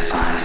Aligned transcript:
sky, 0.00 0.38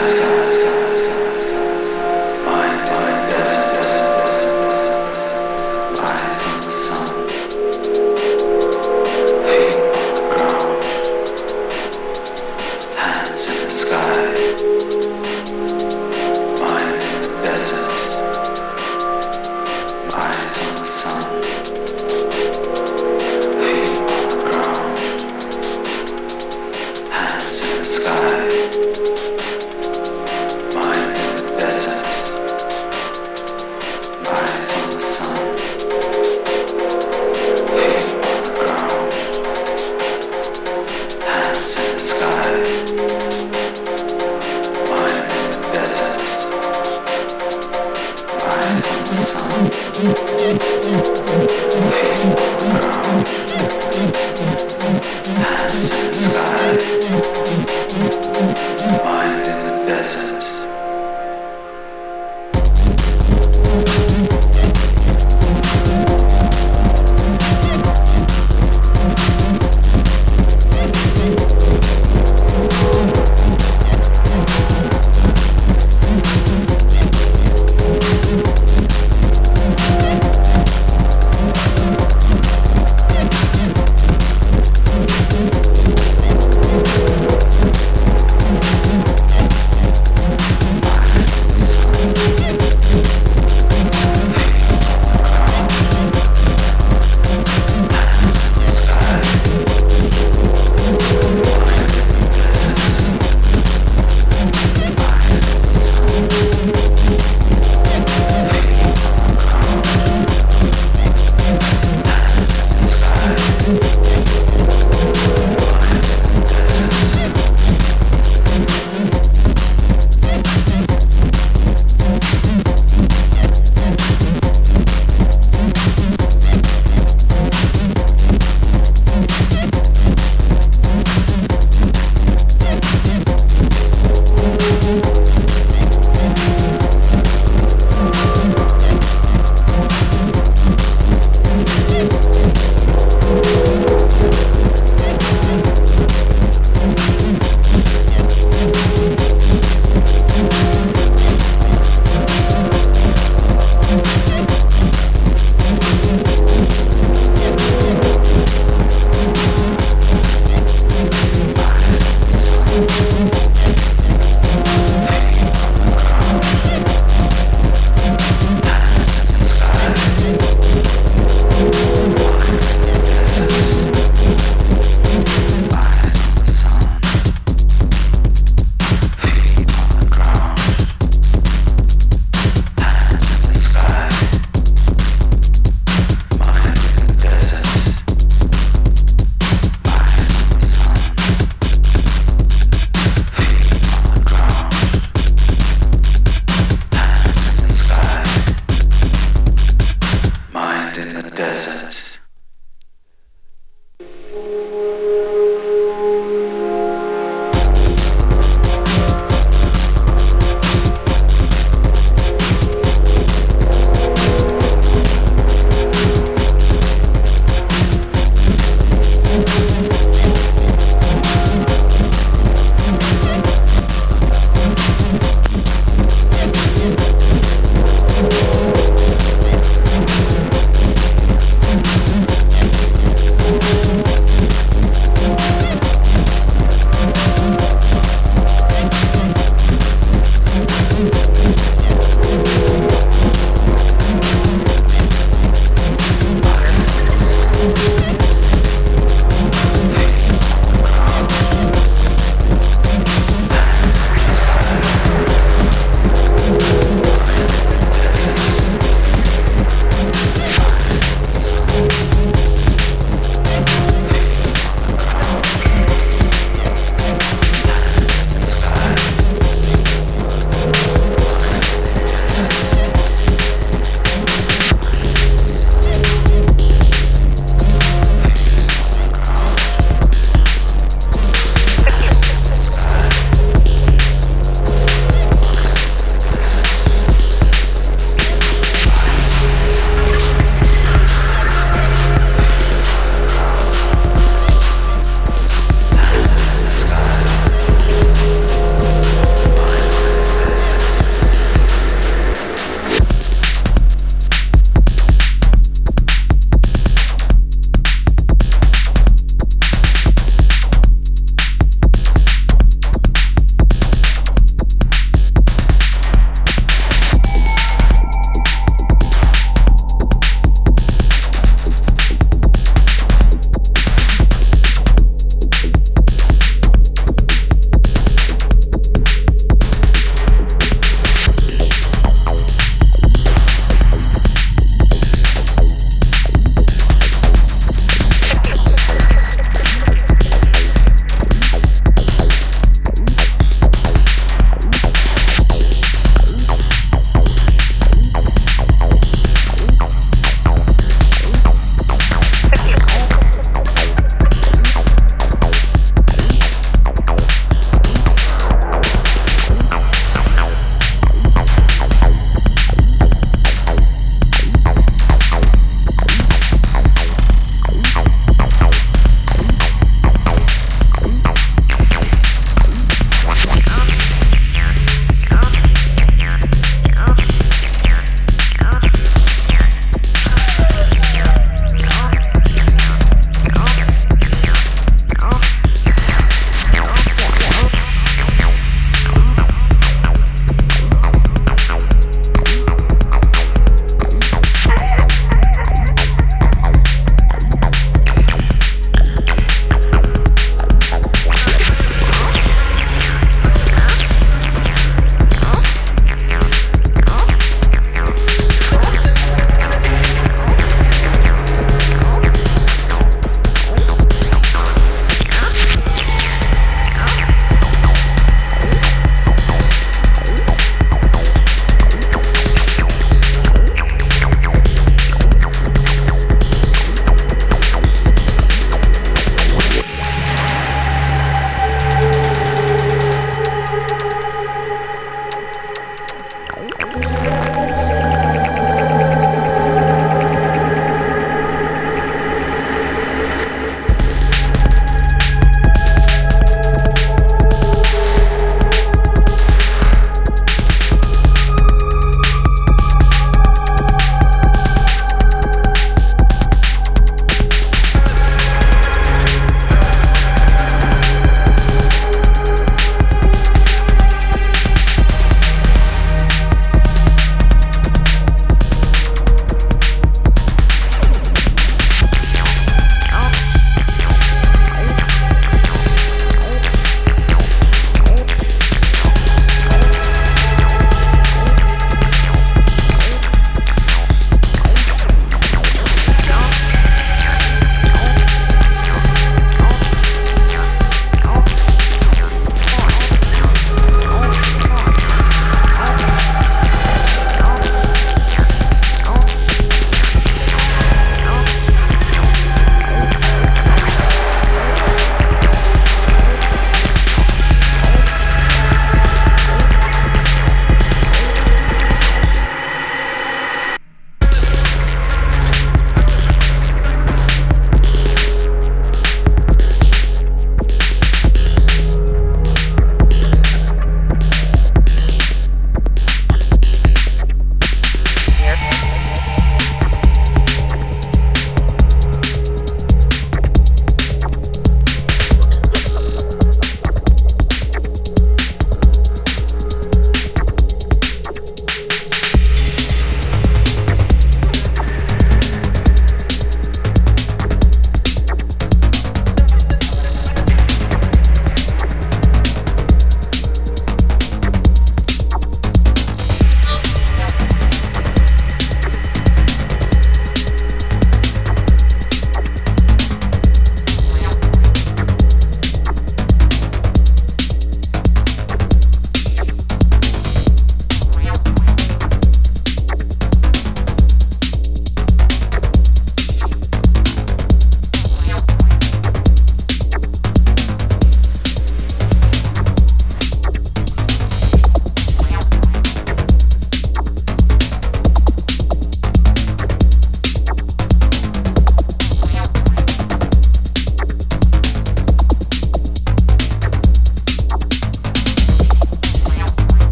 sky. 0.00 0.43